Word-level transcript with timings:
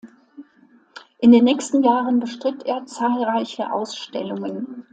In 1.19 1.31
den 1.31 1.43
nächsten 1.43 1.83
Jahren 1.83 2.19
bestritt 2.19 2.63
er 2.63 2.87
zahlreiche 2.87 3.71
Ausstellungen. 3.71 4.87